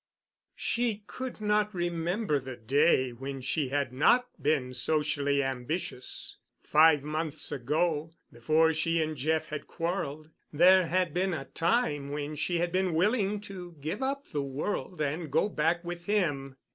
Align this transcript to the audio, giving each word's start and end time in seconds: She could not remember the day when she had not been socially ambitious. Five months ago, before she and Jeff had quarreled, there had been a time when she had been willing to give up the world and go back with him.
She 0.55 1.03
could 1.05 1.39
not 1.39 1.75
remember 1.75 2.39
the 2.39 2.55
day 2.57 3.11
when 3.11 3.39
she 3.39 3.69
had 3.69 3.93
not 3.93 4.25
been 4.41 4.73
socially 4.73 5.43
ambitious. 5.43 6.37
Five 6.63 7.03
months 7.03 7.51
ago, 7.51 8.09
before 8.33 8.73
she 8.73 8.99
and 8.99 9.15
Jeff 9.15 9.49
had 9.49 9.67
quarreled, 9.67 10.31
there 10.51 10.87
had 10.87 11.13
been 11.13 11.35
a 11.35 11.45
time 11.45 12.09
when 12.09 12.33
she 12.35 12.57
had 12.57 12.71
been 12.71 12.95
willing 12.95 13.41
to 13.41 13.73
give 13.79 14.01
up 14.01 14.25
the 14.29 14.41
world 14.41 14.99
and 15.01 15.29
go 15.31 15.47
back 15.47 15.83
with 15.83 16.05
him. 16.07 16.57